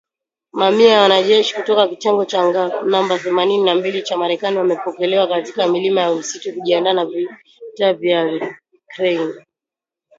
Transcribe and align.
Mamia 0.53 0.89
ya 0.93 1.01
wanajeshi 1.01 1.55
kutoka 1.55 1.87
kitengo 1.87 2.25
cha 2.25 2.41
anga 2.41 2.83
namba 2.83 3.19
themanini 3.19 3.63
na 3.63 3.75
mbili 3.75 4.01
cha 4.01 4.17
Marekani 4.17 4.57
wamepelekwa 4.57 5.27
katika 5.27 5.67
milima 5.67 6.01
ya 6.01 6.15
msituni 6.15 6.55
kujiandaa 6.57 6.93
na 6.93 7.05
vita 7.05 7.37
ya 8.07 8.51
Ukraine 8.91 9.33